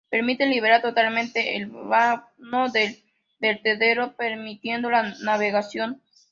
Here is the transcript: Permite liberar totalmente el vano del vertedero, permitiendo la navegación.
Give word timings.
Permite 0.09 0.47
liberar 0.47 0.81
totalmente 0.81 1.55
el 1.57 1.67
vano 1.67 2.69
del 2.73 2.97
vertedero, 3.39 4.13
permitiendo 4.15 4.89
la 4.89 5.13
navegación. 5.21 6.01